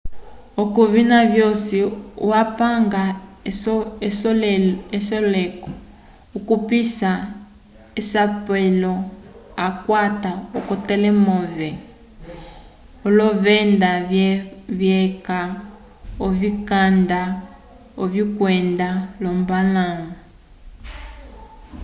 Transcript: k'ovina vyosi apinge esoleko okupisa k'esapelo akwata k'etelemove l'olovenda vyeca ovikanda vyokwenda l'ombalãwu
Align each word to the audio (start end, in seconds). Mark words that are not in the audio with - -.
k'ovina 0.73 1.17
vyosi 1.33 1.79
apinge 2.41 3.05
esoleko 4.97 5.69
okupisa 6.37 7.11
k'esapelo 7.93 8.93
akwata 9.65 10.31
k'etelemove 10.67 11.69
l'olovenda 13.03 13.89
vyeca 14.79 15.39
ovikanda 16.25 17.21
vyokwenda 18.11 18.89
l'ombalãwu 19.21 20.09